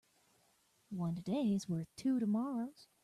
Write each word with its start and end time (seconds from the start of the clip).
One 0.89 1.13
today 1.13 1.51
is 1.53 1.69
worth 1.69 1.85
two 1.95 2.19
tomorrows. 2.19 2.87